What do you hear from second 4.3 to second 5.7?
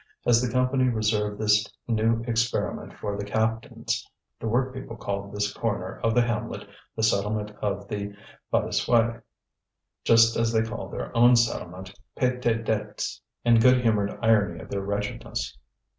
the workpeople called this